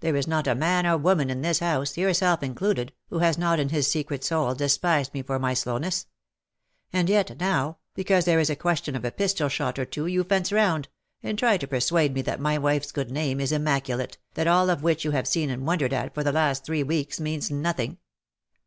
There 0.00 0.14
is 0.14 0.26
not 0.26 0.46
a 0.46 0.54
man 0.54 0.84
or 0.86 0.98
woman 0.98 1.30
in 1.30 1.40
this 1.40 1.60
house, 1.60 1.96
yourself 1.96 2.42
included, 2.42 2.92
who 3.08 3.20
has 3.20 3.38
not, 3.38 3.58
in 3.58 3.70
his 3.70 3.90
secret 3.90 4.22
soul, 4.22 4.54
despised 4.54 5.14
me 5.14 5.22
for 5.22 5.38
my 5.38 5.54
slowness. 5.54 6.06
And 6.92 7.08
yet, 7.08 7.40
now, 7.40 7.78
because 7.94 8.26
there 8.26 8.38
is 8.38 8.50
a 8.50 8.56
question 8.56 8.94
of 8.94 9.06
a 9.06 9.10
pistol 9.10 9.48
shot 9.48 9.78
or 9.78 9.86
two 9.86 10.04
you 10.04 10.22
fence 10.22 10.52
round, 10.52 10.88
and 11.22 11.38
try 11.38 11.56
to 11.56 11.66
persuade 11.66 12.12
me 12.12 12.20
that 12.20 12.40
my 12.40 12.58
wife's 12.58 12.92
good 12.92 13.10
name 13.10 13.40
is 13.40 13.52
immaculate, 13.52 14.18
that 14.34 14.46
all 14.46 14.68
which 14.76 15.02
you 15.02 15.12
have 15.12 15.26
seen 15.26 15.48
and 15.48 15.66
wondered 15.66 15.94
at 15.94 16.12
for 16.12 16.22
the 16.22 16.30
last 16.30 16.66
three 16.66 16.82
weeks 16.82 17.18
means 17.18 17.48
nothiug." 17.50 17.96